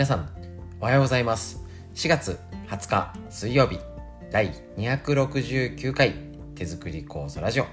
[0.00, 0.26] 皆さん
[0.80, 1.62] おはようございます。
[1.94, 2.38] 4月
[2.68, 3.78] 20日水曜日
[4.30, 6.14] 第269回
[6.54, 7.66] 手作り酵素ラジオ。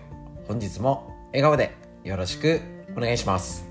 [0.46, 1.74] 本日も笑顔で
[2.04, 2.60] よろしく
[2.98, 3.66] お願いします。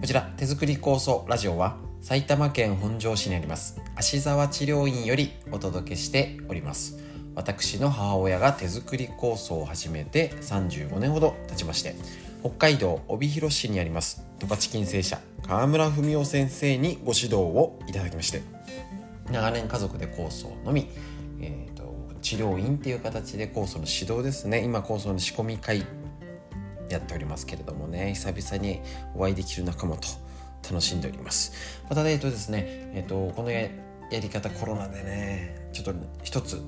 [0.00, 7.03] こちら手作り酵素ラジオは埼玉県本庄市にあります芦沢治療院よりお届けしております。
[7.34, 11.96] 私の母親が手作り酵素を始めて35年ほど経ちまして
[12.40, 18.42] 北海道帯広市にあります十勝金星社川村文夫先生にご指導をいただきまして
[19.30, 20.88] 長年家族で酵素を飲み、
[21.40, 24.62] えーと、治療院っていう形で酵素の指導ですね。
[24.62, 25.86] 今酵素の仕込み会
[26.90, 28.80] やっておりますけれどもね久々に
[29.14, 30.08] お会いできる仲間と
[30.68, 31.82] 楽しんでおります。
[31.88, 33.68] またえっ、とですねえっ、とこのや
[34.10, 36.62] り方コロナでねちょっと一つ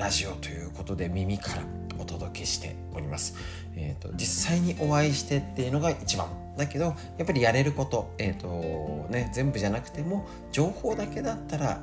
[0.00, 1.62] ラジオということで耳から
[1.98, 3.34] お届けしております。
[3.76, 6.26] えーと、実際にお会いしてっていうのが一番
[6.56, 6.86] だけど
[7.18, 11.82] やっぱりやれること,、えーとね、全部じゃなくても情報だけだったら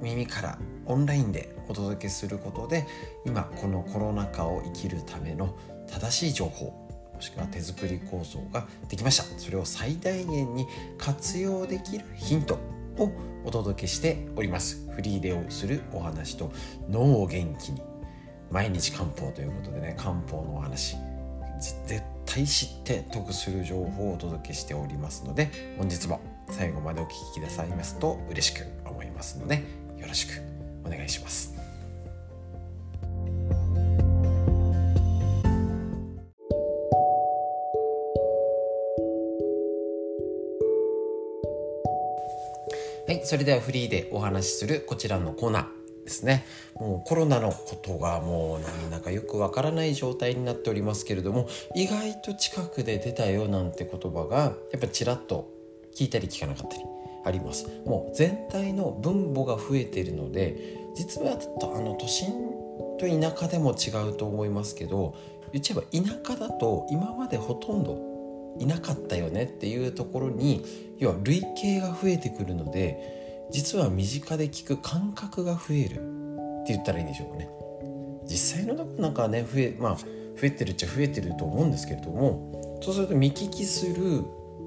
[0.00, 2.86] 耳からオンラインでお届けすることで
[3.26, 5.54] 今このコロナ禍を生きるための
[5.88, 10.66] 正しい情報もしくは手作り構想ができましたそれを最大限に
[10.96, 12.58] 活用できるヒント
[12.98, 13.10] を
[13.44, 14.88] お届けしております。
[14.92, 16.52] フリーでをするお話と
[16.88, 17.82] 脳を元気に
[18.50, 20.96] 毎日漢方ということでね漢方のお話
[21.60, 29.56] 絶対知って得する情報をお届けしておりますので本日も最後までお聴きくださいますと嬉しく思いますので
[29.98, 30.40] よろしく
[30.84, 31.61] お願いします。
[43.12, 46.46] はい、それではフリーでお話しするこちらのコーナーですね。
[46.76, 55.52] もうコロナのことがもうなんだかよくわからない状態になっておりますけれども、意外と近くで出たよなんて言葉がやっぱちらっと
[55.94, 56.84] 聞いたり聞かなかったり
[57.26, 57.66] あります。
[57.84, 62.32] もう全体の分母が増えているので、実はあの都心
[62.98, 65.14] と田舎でも違うと思いますけど、
[65.52, 68.11] 言っちゃえば田舎だと今までほとんど
[68.58, 70.64] いなかったよねっていうところに
[70.98, 75.94] 要は累計が増えてくるので実は身近で聞く感覚が増える
[76.62, 77.50] って言ったらいいんでしょうかね。
[78.24, 80.06] 実際のなんかね増えまあ増
[80.42, 84.24] えてるっちゃ増えてると思うんですけれどもそうすると見聞きする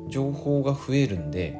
[0.08, 1.58] 情報が増えるんで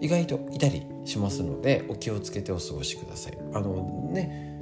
[0.00, 3.38] 意外といたりしますのでお気をつけてお過ごしください。
[3.54, 4.58] あのね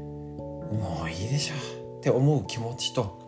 [0.72, 1.54] もういいでしょ
[1.98, 3.18] って思う気持ちと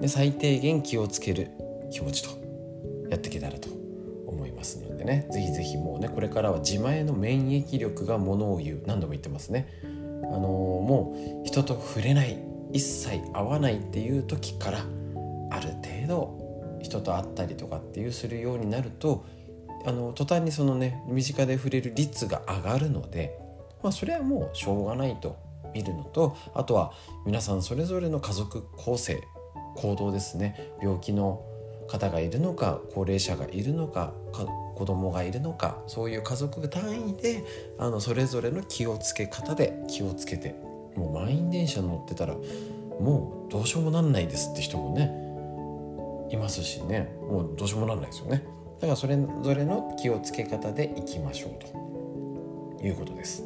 [0.00, 1.50] で最低限気をつける
[1.90, 2.39] 気持ちと。
[3.10, 3.68] やっていけたらと
[4.26, 5.26] 思いますのでね。
[5.30, 8.82] ぜひぜひもうねこれからは自前の免疫力がものを言う。
[8.86, 9.68] 何度も言ってますね。
[9.82, 12.38] あのー、もう人と触れない
[12.72, 14.78] 一切会わないっていう時から
[15.50, 19.26] ある程度人と会ったりとかっていうするようになると
[19.84, 23.36] あの途端にそのね身近で触れる率が上がるので
[23.82, 25.36] まあそれはもうしょうがないと
[25.74, 26.92] 見るのとあとは
[27.26, 29.20] 皆さんそれぞれの家族構成
[29.76, 30.72] 行動ですね。
[30.82, 31.44] 病気の
[31.90, 34.46] 方がいるのか高齢者がいるのかか
[34.76, 37.44] 子供がいるのかそういう家族単位で
[37.78, 40.54] あのそれぞれの気をつけ方で気をつけて
[40.94, 42.34] もう満員電車乗ってたら
[43.00, 45.30] もうどうしようもなんないですって人もね
[46.32, 47.12] いますしね。
[47.28, 48.44] もうどうしようもなんないですよね。
[48.76, 51.90] だからそれぞれの気をつけ方でいきましょうと。
[52.82, 53.44] いうことです。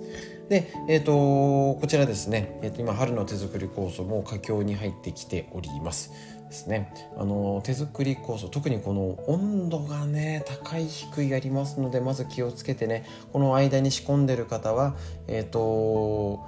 [0.48, 6.12] で、えーと、こちらですね、えーと、今春の手作り酵素も佳境に入ってきております。
[6.54, 6.92] ですね。
[7.18, 14.94] あの手作り酵素特にこの温度がね高い低いありますのでまず気をつけてねこの間に仕込んでる方は
[15.26, 16.44] えっ、ー、と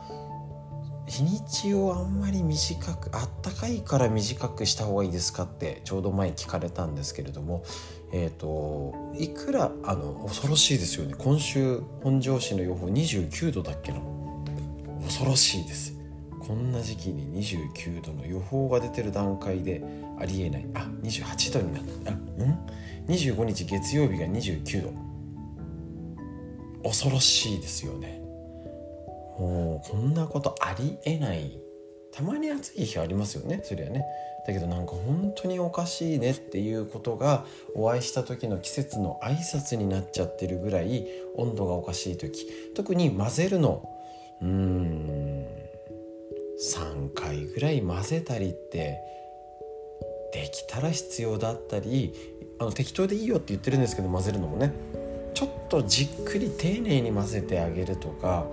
[1.06, 7.64] 日にちをあんまり短くあったかいから短くした方がいいですかってちょうど前聞かれたんですけれども
[8.12, 11.14] えっ、ー、といくらあの恐ろしいですよね。
[11.18, 13.98] 今週本庄市の予報29度だっけな。
[15.04, 15.95] 恐ろしいです
[16.46, 19.82] こんな時期に29度の予報が出てる段階で
[20.20, 20.66] ありえない。
[20.74, 22.66] あ28度になったあん
[23.08, 24.92] ？25日月曜日が29度。
[26.84, 28.20] 恐ろしいですよね。
[29.40, 31.58] もうこんなことありえない。
[32.12, 33.60] たまに暑い日ありますよね。
[33.64, 34.04] そりゃね。
[34.46, 37.44] だけどなんか本当におかしいねっていうことが
[37.74, 41.06] お会いした時の季節の挨拶になっちゃってるぐらい
[41.36, 42.46] 温度がおかしい時。
[42.76, 43.90] 特に混ぜるの。
[44.40, 45.65] うーん。
[46.58, 48.98] 3回ぐらい混ぜたりって
[50.32, 52.12] できたら必要だったり
[52.58, 54.72] あの適当でいいよって言ってるんですけど混ぜるのもね
[55.34, 58.46] ちょっとじっくり丁寧に混ぜてあげるとか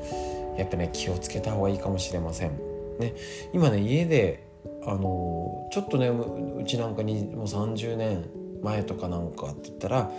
[0.58, 2.52] やっぱね気をつけた方がいいかもしれません。
[3.00, 3.16] ね、
[3.54, 4.48] 今ね家で
[4.86, 8.26] あのちょっとねうちなんかにもう30年
[8.62, 10.12] 前とかなんかって言ったら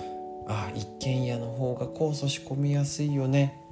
[0.48, 3.63] あ一軒家の方が控訴仕込みやすいよね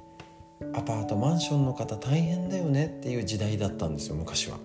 [0.73, 4.57] アパートマンションの方大変だよねっていう時代だったんですよ昔は。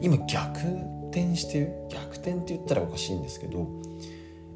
[0.00, 0.58] 今逆
[1.10, 1.72] 転してる？
[1.90, 3.68] 逆転って言ったらおかしいんですけど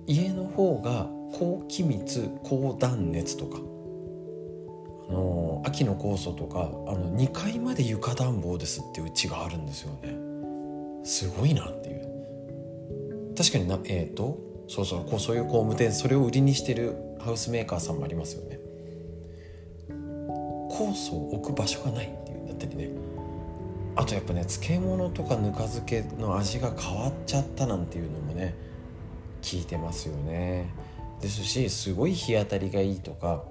[0.06, 1.08] 家の方が
[1.38, 3.58] 高気密高断熱とか
[5.08, 10.16] あの秋の酵素とかあの2階まで床暖房ですっていうちがあるんですよね。
[11.04, 13.34] すごいなっていう。
[13.36, 14.38] 確かになえっ、ー、と
[14.68, 18.61] そうそうこうそういう工務店それを売りにしてるハウスメーカーさんもありますよね。
[20.82, 22.88] 酵素を置く場所がないっていうんだったりね。
[23.94, 28.54] あとやっぱね漬物とかぬか漬けの味が変わっちゃったなんていうのもね
[29.42, 30.66] 聞いてますよね。
[31.20, 33.44] ですしすごい日当たりがいいとか。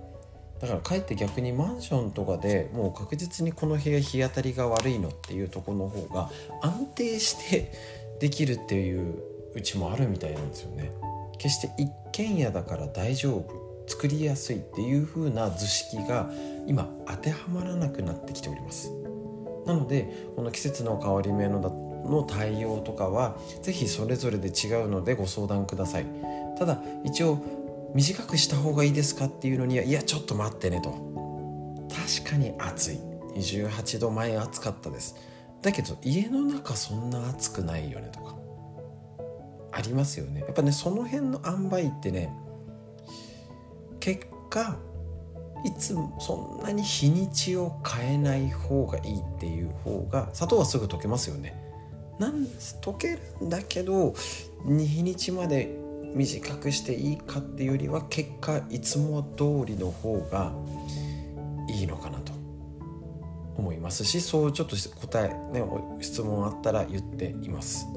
[0.60, 6.30] だからかえって逆にマンションとかでもう確実にこの部屋日当たりが悪いのっていうとこの方が
[6.62, 7.72] 安定して
[8.20, 9.16] できるっていう
[9.56, 10.92] うちもあるみたいなんですよね。
[11.40, 13.71] 決して一軒家だから大丈夫。
[13.92, 16.32] 作りやすいっていう風な図式が
[16.66, 18.90] 今当てはまらなくなってきております。
[19.66, 21.60] なのでこの季節の変わり目の
[22.06, 26.06] の対応とかは是非それぞれで違うのでご相談ください。
[26.58, 30.92] ただ一応短くした方がいいですかっていうのにはいやちょっと待ってねと。
[31.90, 33.00] 確かに暑い。
[33.36, 35.16] 28度前暑かったです。
[35.62, 38.36] だけど家の中そんな暑くないよねとか。
[39.74, 40.42] ありますよね。
[40.42, 42.34] やっぱねその辺の塩梅ってね
[44.52, 44.78] 結果
[45.64, 51.56] いつもそんなに日にちを変えない方がいいっていう方が砂糖はすぐ溶けますよね。
[52.20, 52.46] なん
[52.82, 54.14] 溶けるんだけど
[54.66, 55.76] 日にちまで
[56.14, 60.52] 短くしていいかっていうよりは結果いつも通りの方が
[61.70, 62.34] いいのかなと
[63.56, 65.64] 思いますしそうちょっと答えね
[66.02, 67.88] 質問あったら言っています。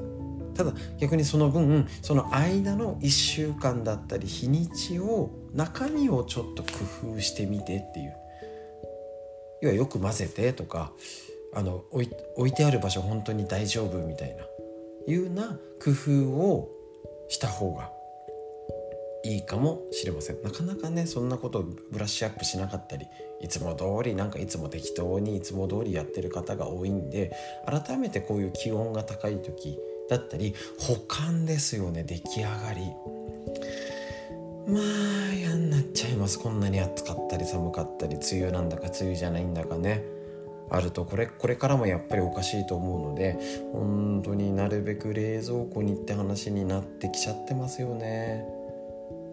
[0.55, 8.15] ただ逆にその分その間の1週間だったり日にちを中身をちょっと工夫してみてっていう。
[9.61, 10.91] 要はよく混ぜてとか
[11.53, 12.03] あの置
[12.47, 14.45] いてある場所本当に大丈夫みたいな。
[15.07, 16.71] いうな工夫を
[17.29, 17.91] した方が
[19.23, 20.41] いいかもしれません。
[20.41, 23.07] なかなかねそんなことブラッシュアップしなかったり
[23.41, 27.31] いつも通りなんかいつも適当にいつも通りやってる方が多いんで
[27.65, 29.79] 改めてこういう気温が高い時
[30.09, 32.91] だったり保管ですよね出来上がり。
[34.67, 36.39] まあ嫌になっちゃいます。
[36.39, 40.03] こんなに暑かったり寒かったり梅雨なんだか梅雨じゃないんだかね。
[40.71, 43.37] あるとこれこれからもやっぱりおかしいと思うので
[43.71, 48.43] 本当になるべく冷蔵庫にって話になってきちゃってますよね。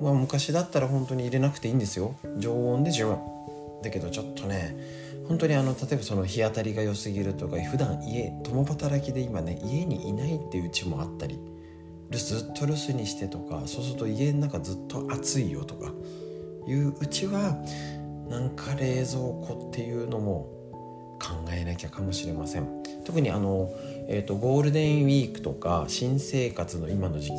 [0.00, 2.14] まあ昔だったら本当に入れなくていいんですよ。
[2.38, 3.18] 常温で十分。
[3.82, 4.76] だけどちょっとね
[5.28, 11.38] 本当にあの例えばその日当たりが良すぎるとか普段家共働きで今ね家にいないっていううちもあったり
[12.10, 15.92] ずっと留守にしてとかそうすると家の中ずっと暑いよとか
[16.66, 17.56] いううちは
[18.28, 20.62] なんか冷蔵庫っていうのも
[21.20, 22.82] 考えなきゃかもしれません。
[23.04, 23.70] 特にあの、
[24.08, 27.34] えーと、ゴールデンウィークとか新生活の今の時期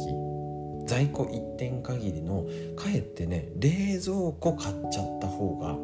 [0.86, 2.46] 在庫一点限りの
[2.76, 3.70] かえってね冷
[4.00, 5.78] 蔵庫買っちゃった方が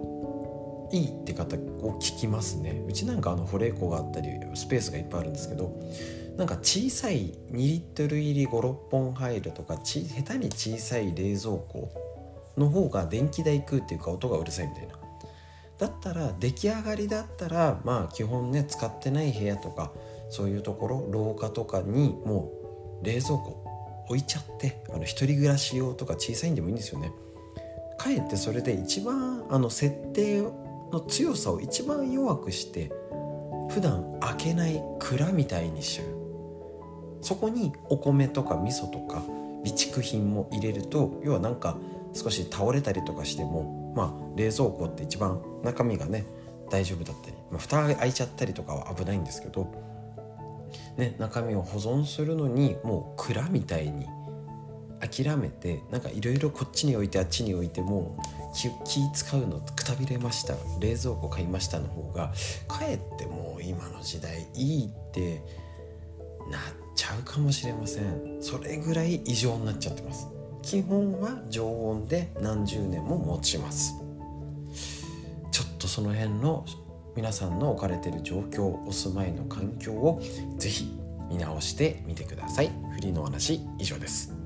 [0.92, 2.84] いいって方を聞きますね。
[2.88, 5.80] うちなんかあの保冷庫があったりスペースがいっぱいあるんですけど
[6.38, 11.92] なんか小さい2リットル入り56本入るとか下手に小さい冷蔵庫
[12.58, 14.96] の方が電気代食うっていうか音がうるさいみたいな。
[15.78, 19.92] だったら出来上がりだったらまあ基本ね使ってない部屋とか
[20.30, 22.52] そういうところ廊下とかにも
[23.02, 23.64] う冷蔵庫
[24.08, 27.12] 置いちゃってあの一人暮らし用とか小さいんでもいいんですよね。
[27.98, 30.42] かえってそれで一番あの設定
[30.92, 32.92] の強さを一番弱くして
[33.69, 36.19] 普段開けない蔵みたいにしちゃう
[37.22, 39.22] そこにお米とか味噌とか
[39.64, 41.78] 備蓄品も入れると要はなんか
[42.14, 46.26] 少し倒れたりとかしてもまあ冷蔵庫って一番中身がね
[46.69, 49.72] 大丈夫だったり、まあ、蓋が開いちゃったりとかは危ないんですけど、
[50.98, 54.08] ね、中身を保存するのにもう蔵みたいに
[55.00, 58.18] 諦めてなんかいろいろこっちに置いてあっちに置いても
[58.54, 60.56] 気気使うのくたびれました。
[60.80, 62.34] 冷蔵庫買いましたの方が
[62.68, 65.42] かえってもう今の時代いいって
[66.50, 66.62] なっ
[66.96, 68.42] ちゃうかもしれません。
[68.42, 70.28] それぐらい異常になっちゃってます。
[70.62, 73.94] 基本は常温で何十年も持ちます。
[75.52, 76.66] ちょっとその辺の
[77.16, 80.22] 皆さんの置かれてる状況お住まいの環境を
[80.58, 80.98] ぜひ
[81.30, 82.72] 見直してみてください。
[82.94, 84.39] フリーの話以上です。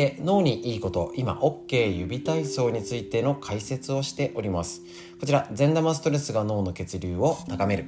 [0.00, 4.80] て脳にいいこと今 OK 指体操についての解説をしております。
[5.20, 7.84] こちら善玉ストレスが脳の血流を高める。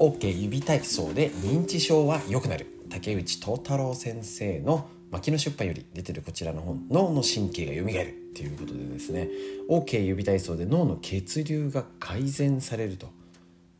[0.00, 2.66] OK 指体操で認知症は良くなる。
[2.88, 8.08] 竹内藤太郎先生の牧野出版より出てるこちらの本脳の神経が蘇る。
[8.30, 9.28] っていうことでですね。
[9.68, 13.08] OK 指体操で脳の血流が改善されると。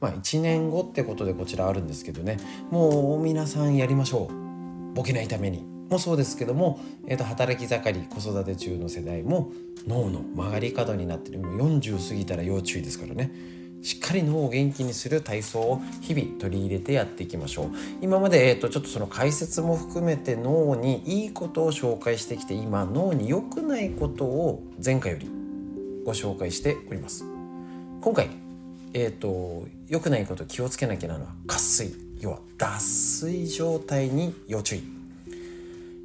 [0.00, 2.36] まあ1年後ってことでこちらあるんですけどね。
[2.70, 4.94] もう皆さんやりましょう。
[4.94, 5.69] ボケないために。
[5.90, 9.50] もそうですけども、えー、と働き盛り子育て中の世代も
[9.86, 11.40] 脳の曲がり角になってる。
[11.40, 13.30] もう40過ぎたら要注意ですからね。
[13.82, 17.70] しっかり脳を元気にする体操を日々取り入れてやっていきましょう。
[18.02, 25.30] 今まで、えー、とちょっとその解説も含めて脳にいいことを紹介してきて今脳に良くないことを前回より
[26.04, 27.24] ご紹介しております。
[28.00, 28.30] 今回
[28.92, 32.10] えっ、ー、と良くないこと気をつけなきゃなのは渇水。
[32.20, 34.99] 要は脱水状態に要注意。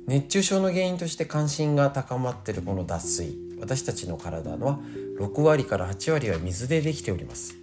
[0.08, 3.36] 熱中症の原因として関心が高まっているこの脱水。
[3.60, 4.80] 私たちの体のは
[5.20, 7.56] 6割から8割は水でできております。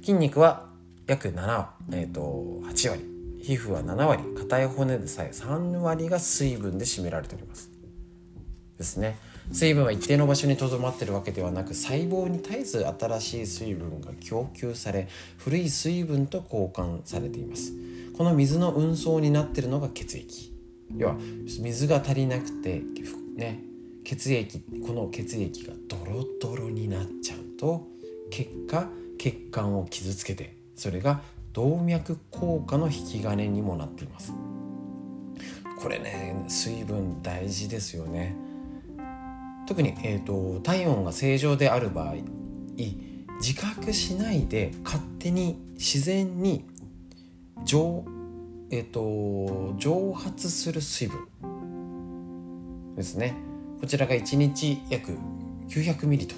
[0.00, 0.70] 筋肉は
[1.06, 3.04] 約7、えーと、8割。
[3.42, 4.22] 皮膚は7割。
[4.38, 7.70] 硬い骨でさえ3割が水分で占められております。
[8.78, 9.18] ですね。
[9.52, 17.72] 水分は一定の場所にとどまっているわけではなく細胞に絶えず新しい水分が供給され古い水分と交換されています。
[18.16, 20.55] この水の運送になっているのが血液。
[20.96, 21.16] 要は
[21.60, 22.82] 水が足りなくて
[23.34, 23.62] ね
[24.04, 27.86] 血液この血液がドロドロになっちゃうと
[28.30, 28.88] 結果
[29.18, 34.32] 血管を傷つけてそれが動脈硬化の引き金にもなっています。
[35.78, 38.36] これね水分大事ですよね。
[39.66, 42.14] 特に、えーと、体温が正常である場合
[43.40, 46.64] 自覚しないで勝手に自然に
[47.64, 48.04] 上
[48.70, 51.26] えっ、ー、と蒸発する水分。
[52.96, 53.34] ですね。
[53.80, 55.16] こちらが1日約
[55.68, 56.34] 900ミリと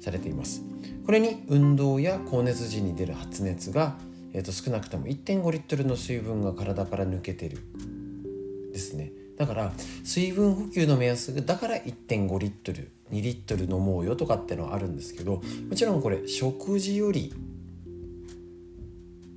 [0.00, 0.62] されています。
[1.06, 3.96] これに運動や高熱時に出る発熱が、
[4.32, 7.58] えー、と少なくとも1.5リットルの水分が体から抜けてる。
[8.72, 9.12] ですね。
[9.36, 9.72] だから
[10.04, 17.34] 水分補給の目安だから1.5リットル2リットル飲もうよとかってのはあるんですけどもちろんこれ食事より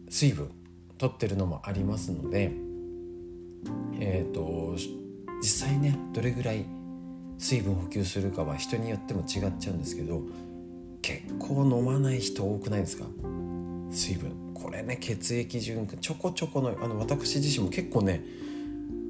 [0.09, 0.51] 水分
[0.97, 2.51] 取ってるのもありますので
[3.99, 4.75] えっ、ー、と
[5.41, 6.65] 実際ねどれぐらい
[7.37, 10.21] 水分補給するかは人によっても違っちゃうんですけど
[11.01, 13.05] 結構飲まない人多くないですか？
[13.91, 14.31] 水分。
[14.53, 18.21] これね血液循環ちょこちょこのあの私自身も結構ね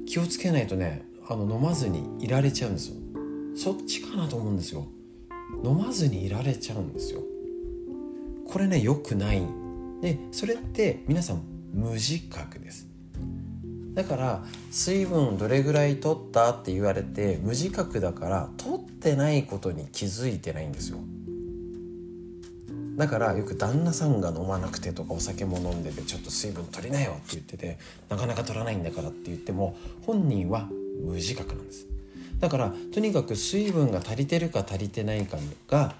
[0.06, 2.96] 気をつけないとねあの飲まずにいられちゃうんですよ。
[3.56, 4.86] そっちかなと思うんですよ。
[5.64, 7.22] 飲まずにいられちゃうんですよ。
[8.46, 9.42] これね良くない。
[10.02, 12.86] でそれって皆さん無自覚です。
[13.94, 20.98] だから水分をどれぐらい取ったって言われて無自覚だから取ってないことに気づいてないんですよ。
[22.96, 30.68] だからよく旦那さんが飲まなくてとかお酒も飲んでてちょっと水分取りなよって言っててなかなか取らないんだからって言っても本人は
[31.04, 31.86] 無自覚なんです。
[32.40, 35.94] だからとにかく水分が足りてるか足りてないかが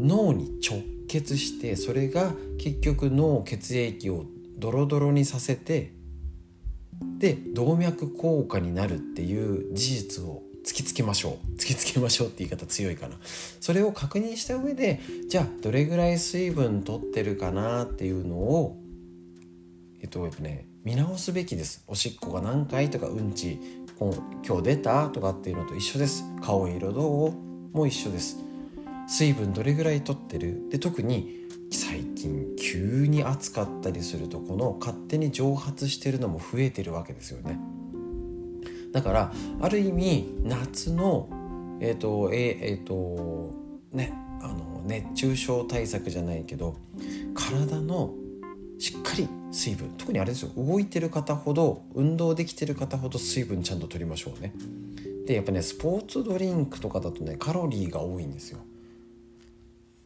[0.00, 4.24] 脳に直結してそれが結局脳血液を
[4.56, 5.92] ドロドロにさせて
[7.18, 11.56] で動脈硬化になるっていう事実を突きつけましょう。
[11.56, 13.16] 突きつけましょうって言い方強いかな。
[13.60, 18.78] それを確認した上でじゃあどれぐらい水分取ってるかなっていうのを
[20.00, 21.84] えっとやっぱね見直すべきです。
[21.86, 23.58] おしっこが何回とかうんち
[23.98, 26.24] 今日出たとかっていうのと一緒です。
[26.42, 27.32] 顔色どう？
[27.76, 28.38] も一緒です。
[29.06, 30.68] 水分どれぐらい取ってる？
[30.70, 32.04] で特に最
[32.64, 37.60] 急に暑かったりするとこの勝手に蒸発してるのも増えてるわけですよね。
[38.90, 41.28] だからある意味夏の
[41.82, 43.52] えっ、ー、とえっ、ー、と
[43.92, 46.76] ねあの熱中症対策じゃないけど
[47.34, 48.14] 体の
[48.78, 50.50] しっかり水分特にあれですよ。
[50.56, 54.54] 動いてる方ほど運動できてる方ほど水分ちゃんと取りましょうね。
[55.26, 58.60] でやっぱねスポーツドリンクとかだとねカロリーが多いんですよ。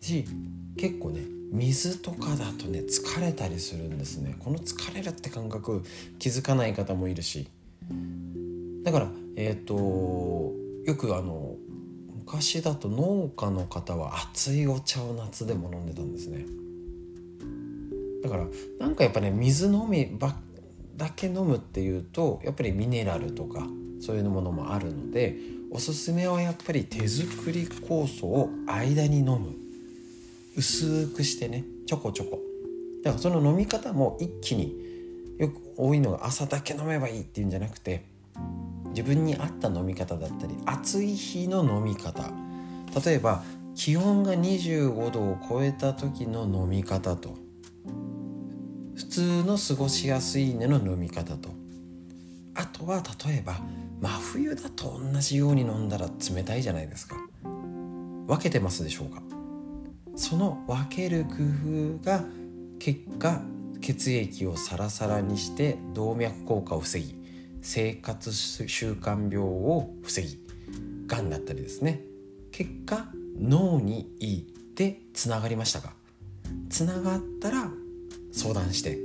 [0.00, 0.25] し
[0.76, 4.37] 結構ね水とかだとね疲れたりするんですね。
[4.38, 5.83] この疲れるって感覚
[6.19, 7.49] 気づかない方もいるし。
[8.85, 11.57] だからえっ、ー、とよくあの
[12.28, 16.45] 昔だと農家の方は熱いお茶を夏でも飲んでたんですね。
[18.23, 18.47] だから
[18.78, 20.37] なんかやっぱね水飲みば
[20.97, 23.67] だけ飲むっていうとやっぱりミネラルとか
[24.00, 25.37] そういうものもあるので
[25.71, 29.68] おすすめはやっぱり手作り酵素を間に飲む。
[30.59, 32.41] 薄くしてねちょこちょこ。
[33.05, 34.77] だからその飲み方も一気に
[35.38, 38.05] よく多いのが朝だけ飲めばいいっていうんじゃなくて
[38.88, 42.33] 自分に合った飲み方だったり暑い日の飲み方。
[43.07, 43.45] 例えば
[43.77, 47.37] 気温が25度を超えた時の飲み方と。
[48.97, 51.50] 普通の過ごしやすいねの飲み方と。
[52.57, 53.61] あとは例えば
[54.00, 57.15] 真冬だと同じように飲んだら冷たいじゃないですか。
[58.27, 59.38] 分けてますでしょうか。
[60.19, 61.31] その分ける工
[62.01, 62.25] 夫が
[62.81, 63.41] 結果
[63.81, 67.15] 血液をサラサラにして動脈硬化を防ぎ
[67.63, 70.41] 生活習慣病を防ぎ
[71.07, 72.03] がんだったりですね。
[72.51, 73.07] 結果
[73.39, 75.95] 脳にいいでつながりましたか？
[76.69, 77.71] つながったら
[78.33, 78.99] 相談して。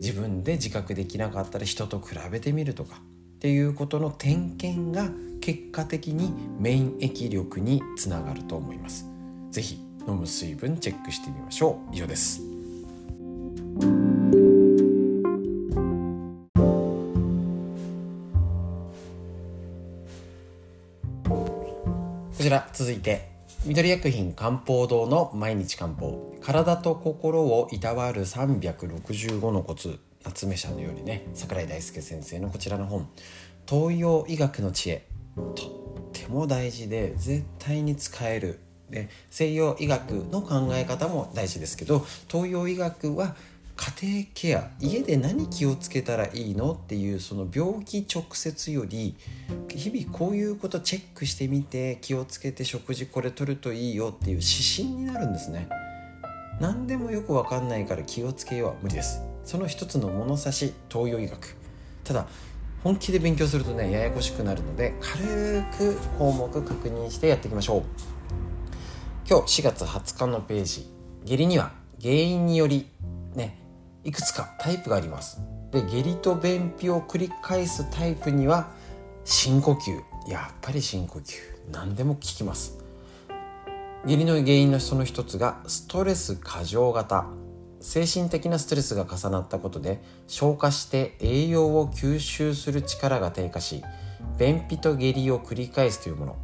[0.00, 3.02] 自分で自覚できなかったら人と比べてみるとか
[3.36, 5.10] っていうことの点検が
[5.42, 9.06] 結果的に免疫力につながると思います。
[9.50, 11.94] 是非飲む水分チェックしてみましょう。
[11.94, 12.42] 以上です。
[22.36, 23.28] こちら続いて
[23.66, 26.34] 緑薬品漢方堂の毎日漢方。
[26.40, 30.00] 体と心をいたわる365のコツ。
[30.24, 33.08] 夏目社のようにね櫻井大輔先生のこちらの本。
[33.68, 35.06] 東洋医学の知恵。
[35.36, 35.56] とっ
[36.12, 38.60] ても大事で絶対に使える
[38.90, 43.36] で西洋医学の考え方も大事ですけど東洋医学は
[44.02, 49.16] 家庭ケア家で何気をつけたらいいのっていうその病気直接より
[49.70, 55.66] 日々こういうことチェックしてみて気をつけて食事これ取るといいよっていう指針になるんですね。
[56.60, 59.22] 何でもよく分かんないから気をつけようは無理です。
[59.44, 61.56] その一つの物差し東洋医学。
[62.04, 62.26] ただ
[62.84, 67.84] 本気で勉強するとねややこしくなるので軽く項目確認してやっていきましょう。
[69.30, 70.90] 今日4月20日のページ。
[71.24, 71.70] 下痢には
[72.02, 72.90] 原因により
[73.36, 73.62] ね
[74.02, 75.40] いくつかタイプがあります。
[75.70, 78.72] で下痢と便秘を繰り返すタイプには
[79.24, 79.92] 深呼吸。
[80.28, 81.36] やっぱり深呼吸。
[81.70, 82.76] 何でも効きます。
[84.04, 87.26] 下痢の原因のその一つがストレス過剰型。
[87.78, 93.84] 精神的なストレスが重なったことで消化して栄養を吸収する力が低下し
[94.38, 96.36] 便秘と下痢を繰り返すというもの。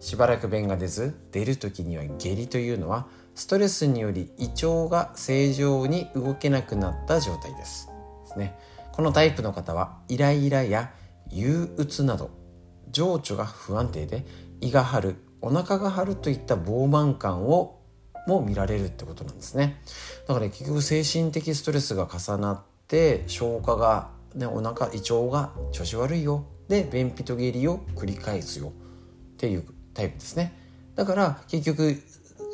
[0.00, 7.88] しばらく便が出ず出る時には下痢というのはストレスにより胃腸が正常に動けなくなった状態です。
[8.26, 8.58] ですね。
[8.92, 10.92] このタイプの方はイライラや
[11.28, 12.30] 憂鬱など
[12.90, 14.26] 情緒が不安定で
[14.60, 17.80] 胃が張るお腹が張るといった膨満感を
[18.26, 19.80] も見られるってことなんですね。
[20.28, 26.44] だから、結局精神的ストレスが重なって消化が、ね、お腹胃腸が調子悪いよ。
[26.68, 28.68] で便秘と下痢を繰り返すよ。
[28.68, 28.70] っ
[29.38, 29.64] ていう
[30.00, 30.52] タイプですね。
[30.94, 32.02] だから結局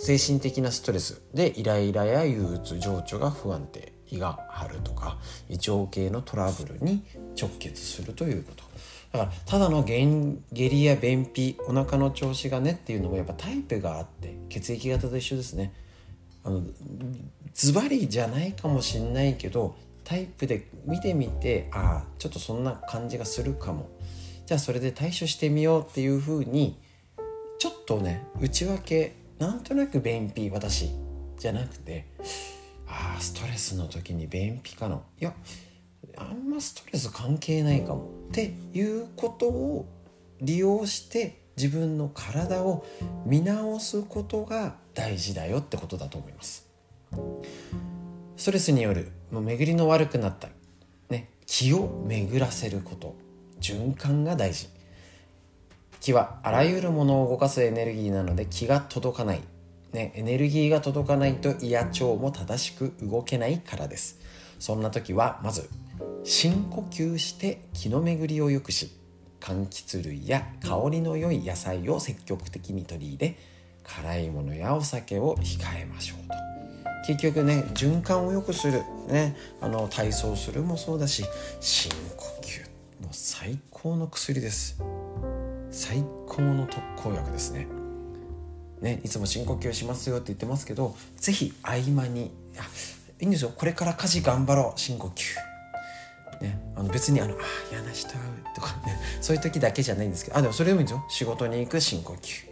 [0.01, 5.17] 精神的なストレスでイライラや憂鬱情緒が不安定胃が張るとか
[5.49, 7.05] 胃腸系のトラブルに
[7.41, 8.65] 直結するということ。
[9.13, 10.05] だからただの下
[10.53, 15.73] 痢や便秘お腹の調子がねっていうのもやっぱタイプがあって血液型と一緒ですね。
[16.43, 16.63] あの
[17.55, 23.89] ズバリじゃないかもしんないけどタイプで見てみてああちょっとそんな感じがするかも。
[24.47, 26.79] じゃあそれで対処してみようっていうふうに
[27.59, 30.91] ちょっとね内訳なんとなく便秘私
[31.39, 32.07] じゃなくて
[32.87, 35.01] ああストレスの時に便秘かな。
[35.21, 35.35] いや
[36.17, 38.11] あんまストレス関係ないかも。
[38.29, 39.87] っていうことを
[40.41, 42.85] 利用して自分の体を
[43.25, 46.69] 見直すことが大事だよってことだと思います。
[48.37, 50.49] ストレスによるもう巡りの悪くなった、
[51.09, 53.17] ね、気を巡らせること
[53.61, 54.69] 循環が大事。
[56.01, 59.41] 気はあらゆるものを動かすエネルギーなので気が届かない、
[59.93, 64.19] ね、エネルギーが届かないと胃や腸も正しく動けないからです。
[64.59, 65.69] そんな時はまず
[66.25, 68.91] 深呼吸して気の巡りを良くし
[69.41, 73.37] 柑橘類や香りの良い野菜を積極的に取り入れ
[73.85, 76.35] 辛いものやお酒を控えましょうと。
[77.07, 81.25] 結局ね循環を良くする、ね、あの体操するもそうだし
[81.61, 82.63] 深呼吸
[83.01, 84.83] もう最高の薬です。
[85.77, 87.69] 最高の特効薬ですね。
[88.81, 92.31] ねいつも深呼吸しますよって言ってますけど是非合間にいい
[93.21, 93.53] いんですよ。
[93.55, 95.35] これから家事頑張ろう深呼吸。
[96.41, 97.37] ね、あの別にあのあ
[97.71, 101.05] 嫌な人会うとかねそういう時だけじゃないんですけどあでもそれでもいいんですよ。
[101.09, 102.47] 仕事に行く深呼吸。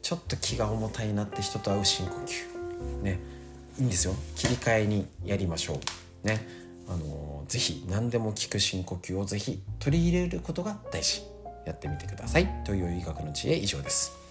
[0.00, 3.02] ちょっと気が重たいなって人と会う深呼吸。
[3.02, 3.20] ね
[3.78, 4.14] いいんですよ。
[4.36, 5.80] 切り替えにやりましょ
[6.24, 6.26] う。
[6.26, 6.46] ね
[6.88, 11.33] あのぜひ何でも効く深呼吸をぜひ取り入れることが大事。
[11.66, 12.48] やってみてください。
[12.64, 14.24] という医学の知恵以上です。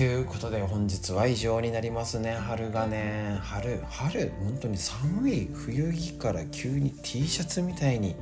[0.00, 2.32] ということで本日は以上になりますね。
[2.32, 3.38] 春がね。
[3.42, 8.16] 春春本当に寒い冬着から急に T シャツみたいに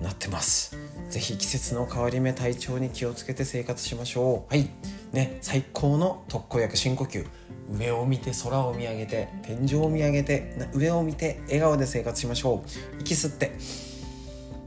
[0.00, 0.76] なってます。
[1.10, 4.54] 是非季節の変わり目体調に気をつけて生活しましょう。
[4.54, 4.68] はい。
[5.12, 7.24] ね最高の特効薬深呼吸
[7.70, 13.00] 上を見て空を見上げて天井を見上げて上を見て笑顔で生活しましょう。
[13.00, 13.52] 息吸って。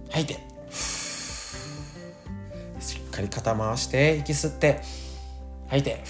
[0.10, 0.34] 吐いて。
[2.80, 4.82] しっかり肩回して息吸って。
[5.68, 6.04] 吐いて。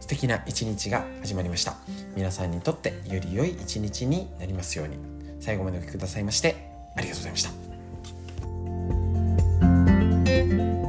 [0.00, 1.76] 素敵な一日が始まりました。
[2.16, 4.96] 皆さんにとってより良い一日になりますように。
[5.40, 6.56] 最後までお聴きくださいまして
[6.96, 7.67] ありがとうございました。
[10.28, 10.87] Música